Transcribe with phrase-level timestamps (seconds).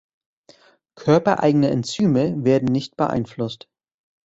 [0.95, 3.69] Körpereigene Enzyme werden nicht beeinflusst.